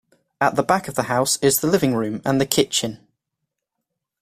[0.41, 3.05] At the back of the house is the living room and the kitchen.